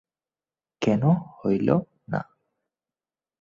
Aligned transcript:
কেন 0.81 1.03
হইল 1.37 1.69
না। 2.07 2.21